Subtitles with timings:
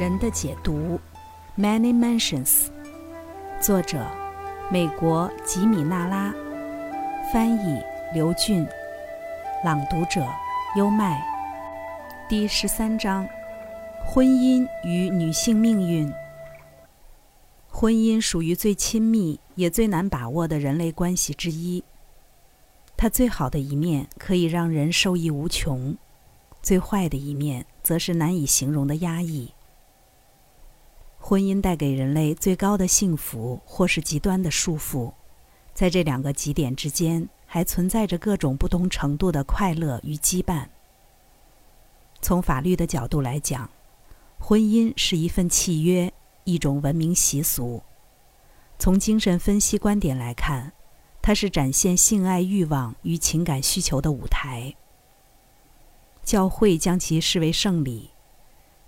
[0.00, 0.98] 人的解读
[1.58, 2.68] ，Many Mansions，
[3.60, 4.02] 作者，
[4.70, 6.34] 美国吉米纳拉，
[7.30, 7.78] 翻译
[8.14, 8.66] 刘俊，
[9.62, 10.26] 朗读者
[10.74, 11.22] 优麦，
[12.30, 13.28] 第十三章，
[14.06, 16.10] 婚姻与女性命运。
[17.68, 21.84] 婚姻属于最亲密也最难把握的人类关系之一。
[22.96, 25.94] 它最好的一面可以让人受益无穷，
[26.62, 29.52] 最坏的一面则是难以形容的压抑。
[31.30, 35.12] 婚姻带给人类最高的幸福，或是极端的束缚，
[35.72, 40.66] 在这两个极点之间，还存在着各种不同程度的快乐与羁绊。
[42.20, 43.70] 从法律的角度来讲，
[44.40, 46.12] 婚姻是一份契约，
[46.42, 47.80] 一种文明习俗；
[48.76, 50.72] 从精神分析观点来看，
[51.22, 54.74] 它是展现性爱欲望与情感需求的舞台。
[56.24, 58.09] 教会将其视为圣礼。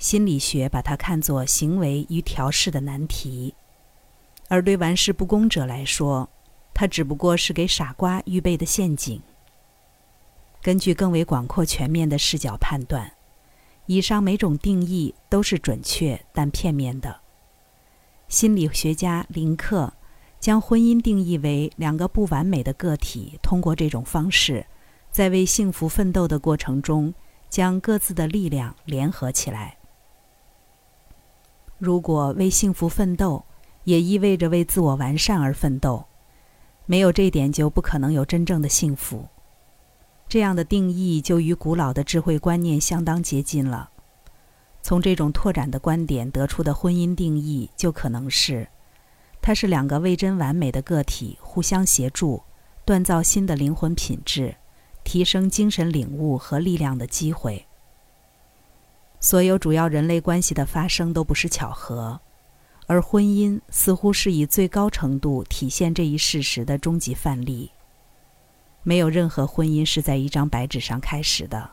[0.02, 3.54] 心理学把它看作行为与调试的难题，
[4.48, 6.28] 而对玩世不恭者来说，
[6.74, 9.22] 它只不过是给傻瓜预备的陷阱。
[10.60, 13.12] 根据更为广阔全面的视角判断，
[13.86, 17.20] 以上每种定义都是准确但片面的。
[18.26, 19.92] 心理学家林克
[20.40, 24.66] 将婚姻定义为两个不完美的个体通过这种方式，
[25.12, 27.14] 在为幸福奋斗的过程中，
[27.48, 29.76] 将各自的力量联合起来。
[31.82, 33.44] 如果为幸福奋斗，
[33.82, 36.04] 也意味着为自我完善而奋斗，
[36.86, 39.26] 没有这一点就不可能有真正的幸福。
[40.28, 43.90] 这样的定义就与古老的智慧观念相当接近了。
[44.80, 48.68] 从这种拓展的观点得出的婚姻定义，就可能是：
[49.40, 52.44] 它是两个未真完美的个体互相协助，
[52.86, 54.54] 锻造新的灵魂品质，
[55.02, 57.66] 提升精神领悟和力量的机会。
[59.22, 62.20] 所有主要人类关系的发生都不是巧合，
[62.88, 67.70] 而婚姻似乎是以最高程度体现这一事实的终极范例。
[68.82, 71.70] 没有任何婚姻是在一张白纸上开始的，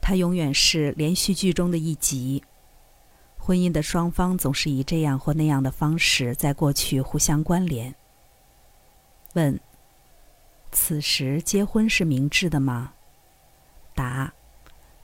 [0.00, 2.40] 它永远是连续剧中的一集。
[3.36, 7.92] 婚姻的双方总是以这样或那样的方式在过去互相关联。
[9.34, 9.58] 问：
[10.70, 12.92] 此时结婚是明智的吗？
[13.92, 14.32] 答。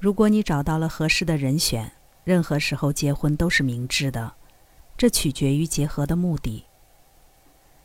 [0.05, 1.91] 如果你找到了合适的人选，
[2.25, 4.35] 任何时候结婚都是明智的。
[4.99, 6.67] 这取决于结合的目的。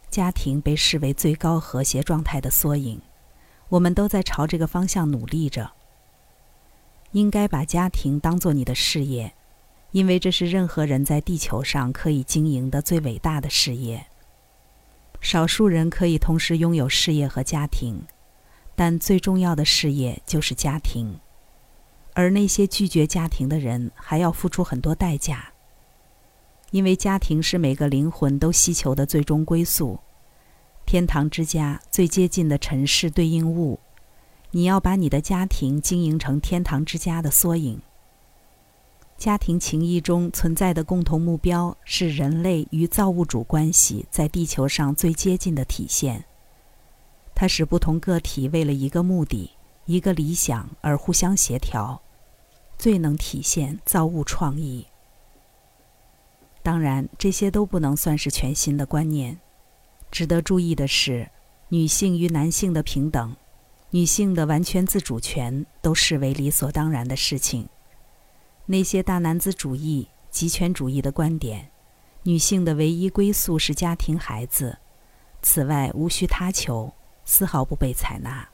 [0.10, 3.02] 家庭被视为最高和谐状态的缩影，
[3.70, 5.72] 我们都在朝这个方向努力着。
[7.14, 9.34] 应该把家庭当做你的事业，
[9.92, 14.08] 因为这是任何人在地球上可以经营的最伟大的事业。
[15.22, 18.04] 少数人可以同时拥有事业和家庭，
[18.76, 21.18] 但最重要的事业就是家庭。
[22.14, 25.54] 而那些拒绝家庭的人还要付出很多代价，
[26.72, 30.00] 因为家庭是每个灵魂都希求的最终归宿，
[30.86, 33.80] 天堂之家最接近的尘世对应物。
[34.52, 37.80] 你要把你的家庭经营成天堂之家的缩影。
[39.16, 46.24] 家庭情谊中存在的共同目标是人类与造物主关系在地球上最接近的体现。
[47.36, 49.52] 它使不同个体为了一个目的、
[49.90, 52.00] 一个理想而互相协调。
[52.78, 54.86] 最能体现造物创意。
[56.62, 59.40] 当然，这些都不能算是全新的观念。
[60.12, 61.32] 值得注意的是，
[61.70, 63.36] 女性与男性的平等，
[63.90, 67.68] 女性的完全自主权，都视为理所当然的事情。
[68.68, 71.72] 那些大男子主义、极权主义的观点，
[72.24, 74.78] 女性的唯一归宿是家庭、孩子，
[75.42, 76.94] 此外无需他求，
[77.26, 78.48] 丝毫不被采纳。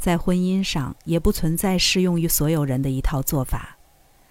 [0.00, 3.76] 在婚姻上，也不存在适用于所有人的一套做法。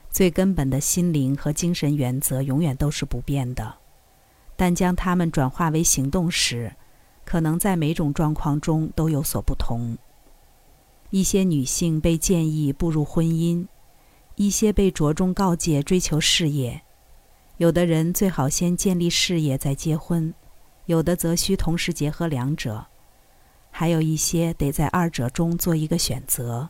[0.09, 3.75] 最根本的心灵和精神原则永远都是不变的，
[4.55, 6.73] 但将它们转化为行动时，
[7.23, 9.95] 可能在每种状况中都有所不同。
[11.11, 13.67] 一些女性被建议步入婚姻，
[14.33, 16.81] 一些被着重告诫追求事业。
[17.57, 20.33] 有的人最好先建立事业再结婚，
[20.87, 22.87] 有的则需同时结合两者。
[23.71, 26.69] 还有一些得在二者中做一个选择，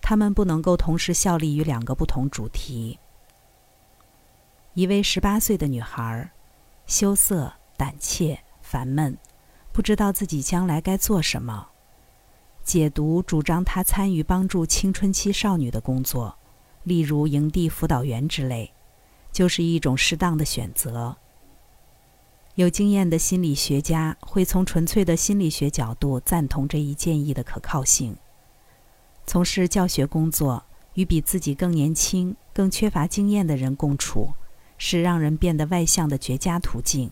[0.00, 2.98] 他们不能够同时效力于两个不同主题。
[4.74, 6.30] 一位十八岁的女孩，
[6.86, 9.16] 羞涩、胆怯、烦闷，
[9.72, 11.68] 不知道自己将来该做什么。
[12.64, 16.36] 解读主张她参与帮助青春期少女的工作，
[16.82, 18.72] 例如营地辅导员之类，
[19.30, 21.16] 就是一种适当的选择。
[22.56, 28.16] 有经验的心理学家会从纯粹的心理学角度赞同这一建议的可靠性。
[29.26, 30.64] 从事教学工作、
[30.94, 34.34] 与比自己更年轻、更缺乏经验的人共处，
[34.78, 37.10] 是让人变得外向的绝佳途径。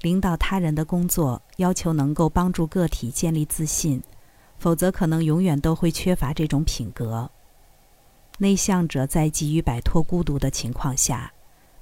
[0.00, 4.02] 领导他人的工作要求能够帮助个体建立自信，
[4.58, 7.30] 否则可能永远都会缺乏这种品格。
[8.38, 11.32] 内向者在急于摆脱孤独的情况下，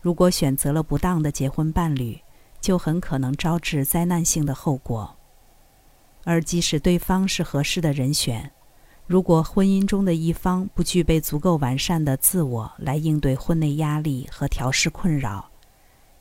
[0.01, 2.21] 如果选择了不当的结婚伴侣，
[2.63, 5.17] 就很可能招致灾难性的后果。
[6.25, 8.53] 而即使对方是合适的人选，
[9.07, 15.51] 如果婚姻中的一方不具备足够完善的自我来应对婚内压力和调试困扰，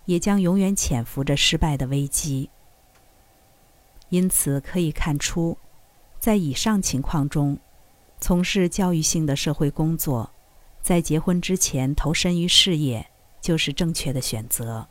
[0.05, 2.49] 也将永远潜伏着失败的危机。
[4.09, 5.57] 因此，可以看出，
[6.19, 7.59] 在以上情况中，
[8.19, 10.31] 从事教育性的社会工作，
[10.81, 13.07] 在结婚之前投身于事业，
[13.39, 14.87] 就是正确的选择。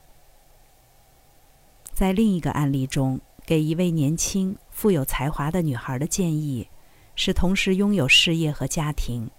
[2.01, 6.67] 在另一个案例中，给一位年轻、富有才华的女孩的建议
[7.15, 9.31] 是同时拥有事业和家庭，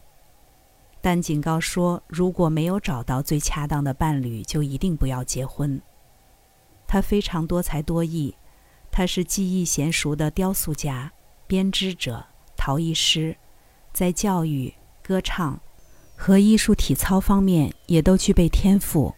[1.01, 5.81] 但警告说，如果没有找到最恰当的伴侣，就一定不要结婚。
[6.85, 8.35] 她非常多才多艺，
[8.91, 11.11] 她是技艺娴熟的雕塑家、
[11.47, 12.23] 编织者、
[12.55, 13.35] 陶艺师，
[13.91, 14.71] 在教育、
[15.01, 15.59] 歌唱
[16.15, 19.15] 和艺术体操方面也都具备天赋。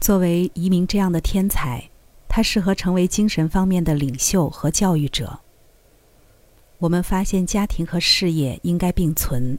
[0.00, 1.88] 作为一名这样的天才。
[2.36, 5.40] 他适合成为精神方面的领袖和教育者。
[6.76, 9.58] 我们发现家庭和事业应该并存，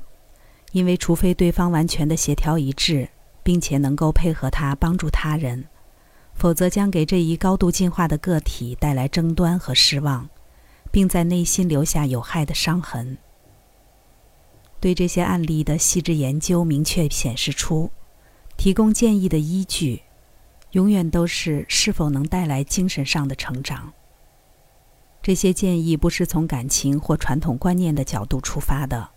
[0.74, 3.10] 因为除非对方完全的协调一致，
[3.42, 5.66] 并且能够配合他帮助他人，
[6.36, 10.30] 否则将给这一高度进化的个体带来争端和失望，
[10.92, 13.18] 并在内心留下有害的伤痕。
[14.80, 17.90] 对这些案例的细致研究明确显示出，
[18.56, 20.04] 提供建议的依据。
[20.72, 23.92] 永远都是是否能带来精神上的成长。
[25.22, 29.10] 这些建议不是从感情或传统观念的角度出发的，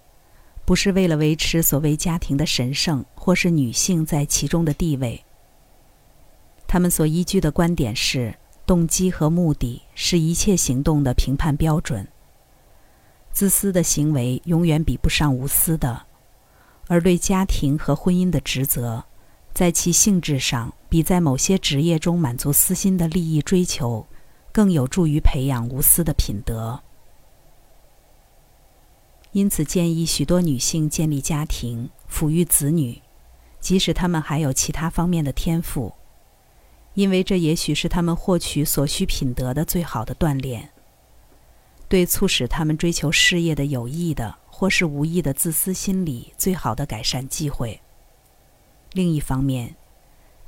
[0.64, 5.25] 不是为了维持所谓家庭的神圣或是女性在其中的地位。
[6.67, 8.35] 他们所依据的观点是，
[8.67, 12.06] 动机和目的是一切行动的评判标准。
[13.32, 16.06] 自私的行为永远比不上无私的，
[16.88, 19.05] 而对家庭和婚姻的职责。
[19.53, 24.07] 在其性质上，比在某些职业中满足私心的利益追求，
[24.53, 26.83] 更有助于培养无私的品德。
[29.31, 33.01] 因此，建议许多女性建立家庭、抚育子女，
[33.61, 35.95] 即使她们还有其他方面的天赋，
[36.95, 40.71] 因为这也许是她们获取所需品德的最好的锻炼，
[41.89, 47.81] 对促使她们追求事业的有益的或是无意的自私心理最好的改善机会。
[48.93, 49.77] 另一方面，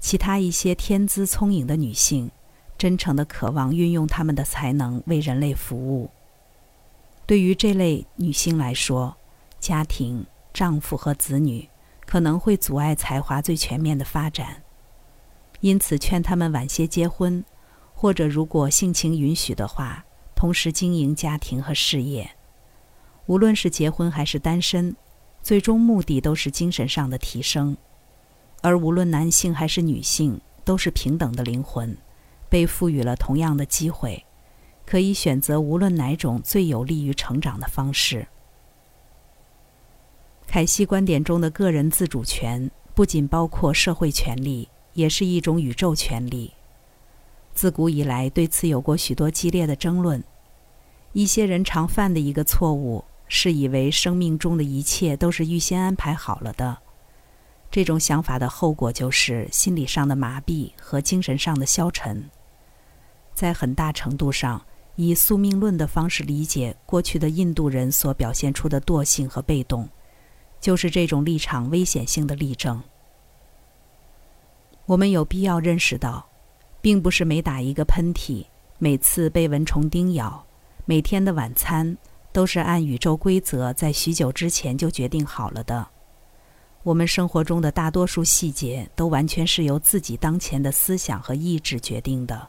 [0.02, 2.28] 其他一些天资聪颖的女性，
[2.76, 6.10] 真诚的渴望运用她们的才能为人类服务。
[7.24, 9.16] 对于这类女性来说，
[9.60, 11.68] 家庭、丈夫和子女
[12.04, 14.64] 可能会阻碍才华最全面的发展，
[15.60, 17.44] 因此劝她们晚些结婚，
[17.94, 22.28] 或者如果性情允许的话，同时经营家庭和事业。
[23.26, 24.96] 无论是结婚还是单身，
[25.40, 27.76] 最终目的都是精神上的提升。
[28.62, 31.96] 而无论男性还是女性，都是平等的灵魂，
[32.48, 34.24] 被赋予了同样的机会，
[34.86, 38.28] 可以选择无论哪种最有利于成长的方式。
[40.46, 46.52] 凯西观点中的个人自主权不仅包括社会权利，也是一种宇宙权利。
[47.54, 50.22] 自古以来，对此有过许多激烈的争论。
[51.12, 56.78] 一些人常犯的一个错误，是以为生命中的一切都是预先安排好了的。
[57.72, 62.22] 这种想法的后果就是心理上的麻痹和精神上的消沉。
[63.32, 64.62] 在很大程度上，
[64.96, 69.88] 以宿命论的方式理解过去的印度人所表现出的惰性和被动，
[70.60, 72.82] 就是这种立场危险性的例证。
[74.84, 76.28] 我们有必要认识到，
[76.82, 78.44] 并不是每打一个喷嚏、
[78.78, 80.44] 每次被蚊虫叮咬、
[80.84, 81.96] 每天的晚餐
[82.34, 85.88] 都是按宇宙规则在许久之前就决定好了的。
[86.82, 92.48] 我们生活中的大多数细节都完全是由自己当前的思想和意志决定的。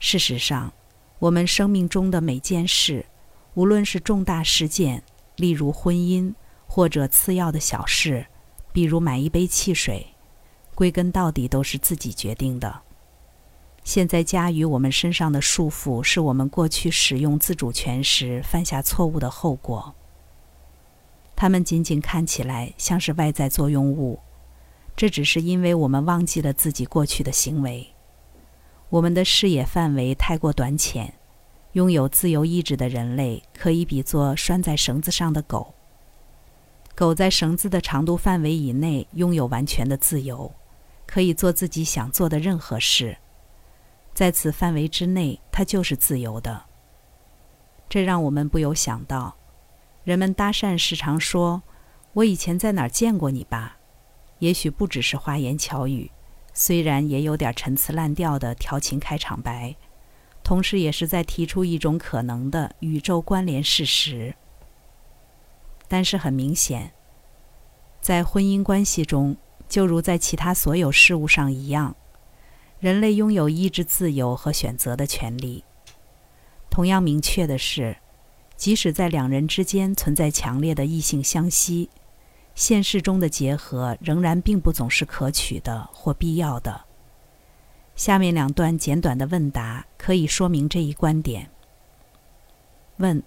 [0.00, 0.72] 事实上，
[1.20, 3.06] 我们生命中的每件事，
[3.54, 5.02] 无论是重大事件，
[5.36, 6.34] 例如婚姻，
[6.66, 8.26] 或者次要的小事，
[8.72, 10.06] 比如买一杯汽水，
[10.74, 12.80] 归根到底都是自己决定的。
[13.84, 19.94] 现在加于我们身上的束缚，是我们过去使用自主权时犯下错误的后果。
[21.40, 24.20] 它们仅仅看起来像是外在作用物，
[24.94, 27.94] 这只是因为我们忘记了自己过去的行为。
[28.90, 31.14] 我们的视野范围太过短浅，
[31.72, 35.72] 拥有自由意志的人类可以比作拴在绳子上的狗。
[36.94, 40.52] 狗在绳子的长度范围以内拥有完全的自由，
[41.06, 43.16] 可以做自己想做的任何事。
[44.12, 46.64] 在此范围之内，它就是自由的。
[47.88, 49.34] 这让我们不由想到，
[50.04, 51.62] 人们搭讪时常说
[52.14, 53.78] ：“我以前在哪儿见过你吧？”
[54.40, 56.10] 也许不只是花言巧语，
[56.54, 59.76] 虽然也有点陈词滥调的调情开场白，
[60.42, 64.34] 同时也是在提出一种可能的宇宙关联事实。
[65.86, 66.92] 但是很明显，
[68.00, 69.36] 在婚姻关系中，
[69.68, 71.94] 就如在其他所有事物上一样，
[72.78, 75.64] 人类拥有意志自由和选择的权利。
[76.70, 77.98] 同样明确的是，
[78.60, 81.88] 即使在两人之间存在强烈的异性相吸，
[82.54, 86.82] 现实中的结合仍然并不总是可取的或必要的。
[87.96, 91.48] 下面两段简短的问答可以说明这一观点。
[92.98, 93.22] 问。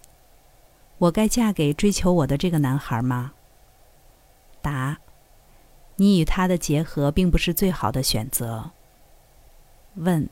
[0.99, 3.33] 我该嫁给追求我的这个男孩吗？
[4.61, 4.99] 答：
[5.95, 8.69] 你与他的结合并不是最好的选择。
[9.95, 10.29] 问：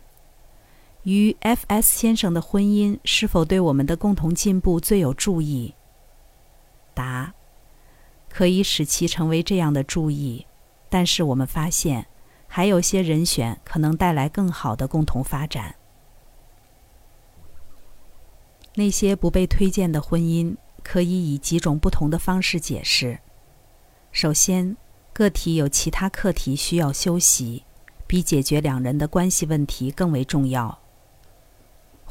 [1.03, 5.73] 与 F.S 先生的婚姻是否对我们的共同进步最有助益？
[6.93, 7.33] 答：
[8.29, 10.45] 可以使其成为这样的注意，
[10.89, 12.05] 但是我们发现
[12.47, 15.75] 还有些人选可能带来更好的共同发展。
[18.75, 23.19] 那些不被推荐的婚姻可以以几种不同的方式解释。
[24.11, 24.77] 首先，
[25.13, 27.63] 个体有其他课题需要休息，
[28.05, 30.79] 比解决两人的关系问题更为重要；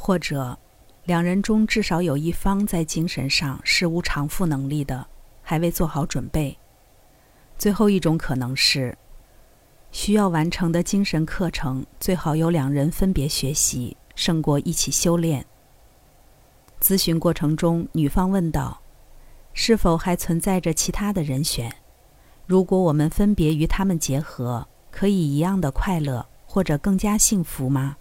[0.02, 0.58] 或者，
[1.04, 5.06] 两人中至少有一方在精神上是无偿付能力的，
[5.42, 6.56] 还未做好准备。
[7.58, 8.96] 最后一种可能是，
[9.92, 15.44] 需要完成的精神课程最好由两人分别学习，胜过一起修炼。
[16.80, 18.80] 咨询过程中，女方问道
[19.52, 21.70] ：“是否还存在着其他的人选？
[22.46, 27.98] 如果我们分别与他们结合，可以一样的快乐或者更加幸福吗？”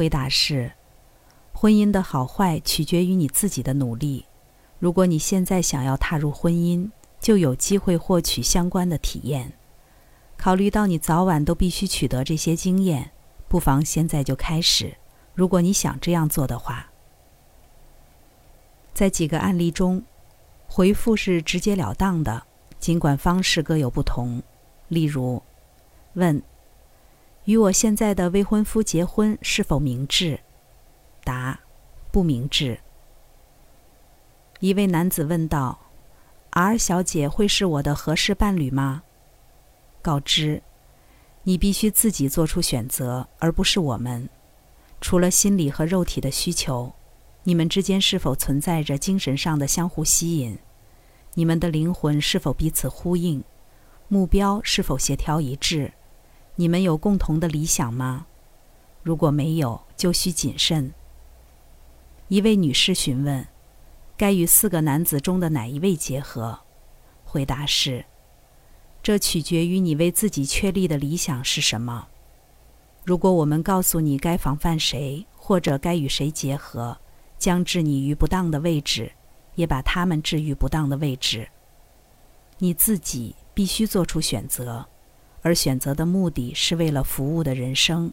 [0.00, 0.72] 回答是：
[1.52, 4.24] 婚姻的好坏取决于你自己的努力。
[4.78, 6.90] 如果你现在想要踏入婚姻，
[7.20, 9.52] 就有机会获取相关的体验。
[10.38, 13.10] 考虑到你早晚都必须取得这些经验，
[13.46, 14.96] 不妨现在就开始。
[15.34, 16.90] 如果你想这样做的话。
[18.94, 20.02] 在几个案例中，
[20.66, 22.44] 回复是直截了当的，
[22.78, 24.42] 尽管方式各有不同。
[24.88, 25.42] 例如，
[26.14, 26.42] 问
[27.44, 30.40] ：“与我现在的未婚夫结婚是否明智？”
[31.24, 31.60] 答
[32.10, 32.80] ：“不明智。”
[34.60, 35.78] 一位男子问道
[36.50, 39.02] ：“R 小姐会是我的合适伴侣吗？”
[40.02, 40.62] 告知
[41.44, 44.28] ：“你必须自己做出选择，而不是我们。
[45.00, 46.92] 除了心理和肉体的需求。”
[47.42, 50.58] 你们之间是否存在着精神上的相互吸引？
[51.32, 53.42] 你们的灵魂是否彼此呼应？
[54.08, 55.90] 目标是否协调一致？
[56.60, 58.26] 你们有共同的理想吗？
[59.02, 60.92] 如果没有，就需谨慎。
[62.28, 63.48] 一位女士询问
[64.14, 66.60] ：“该与四个男子中的哪一位结合？”
[67.24, 68.04] 回答是
[69.02, 72.08] ：“这取决于你为自己确立的理想是什么。
[73.04, 76.98] 如果我们告诉你该防范谁，或者该与谁结合。”
[77.38, 79.12] 将置你于不当的位置，
[79.54, 81.48] 也把他们置于不当的位置。
[82.58, 84.86] 你自己必须做出选择，
[85.42, 88.12] 而选择的目的是为了服务的人生。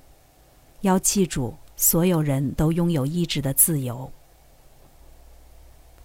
[0.81, 4.12] 要记住，所有人都拥有意志的自由。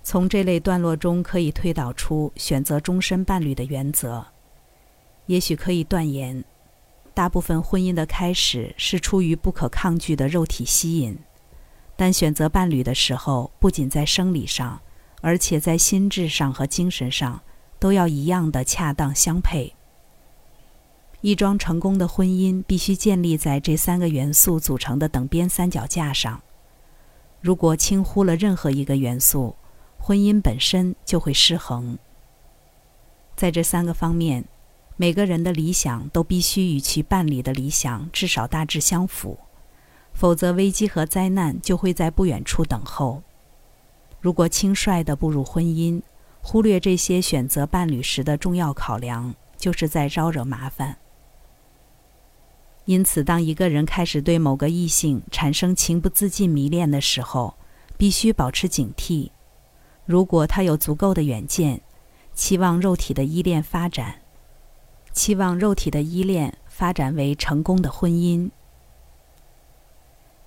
[0.02, 4.26] 从这类段落中可以推导出选择终身伴侣的原则。
[5.26, 6.42] 也许可以断言，
[7.14, 11.16] 大部分婚姻的开始是出于不可抗拒的肉体吸引。
[11.94, 14.80] 但选择伴侣的时候，不仅在生理上，
[15.20, 17.40] 而且在心智上和精神上，
[17.78, 19.72] 都要一样的恰当相配。
[21.22, 26.42] 一桩成功的婚姻必须建立在这三个元素组成的等边三脚架上。
[27.40, 29.54] 如果轻忽了任何一个元素，
[29.98, 31.96] 婚姻本身就会失衡。
[33.36, 34.44] 在这三个方面，
[34.96, 39.38] 每个人的理想都必须与其伴侣的理想至少大致相符。
[40.12, 43.22] 否则，危机和灾难就会在不远处等候。
[44.20, 46.02] 如果轻率地步入婚姻，
[46.40, 50.96] 忽略这些选择伴侣时的重要考量，就是在招惹麻烦。
[52.84, 57.54] 因此，当一个人开始对某个异性产生情不自禁迷恋的时候，
[57.96, 59.30] 必须保持警惕。
[60.04, 61.80] 如果他有足够的远见，
[62.34, 64.20] 期望肉体的依恋发展，
[65.12, 68.50] 期望肉体的依恋发展为成功的婚姻。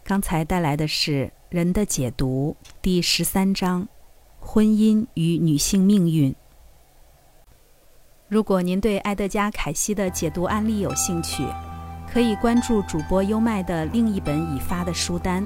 [0.03, 3.87] 刚才带来的是《人的解读》第十三章：
[4.41, 6.35] 婚姻与女性命运。
[8.27, 11.43] 如果您对埃德加·凯西的解读案例有兴趣，
[12.15, 15.45] 可以关注主播优麦的另一本已发的书单，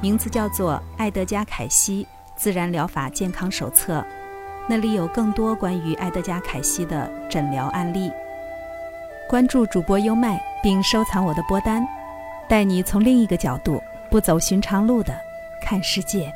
[0.00, 2.06] 名字叫做《爱德加·凯西
[2.36, 3.98] 自然疗法健康手册》，
[4.68, 8.12] 那里有更多关于爱德加·凯西的诊疗案例。
[9.28, 11.84] 关注主播优麦，并收藏我的播单，
[12.48, 15.12] 带你从另一个角度、不走寻常路的
[15.60, 16.32] 看世界。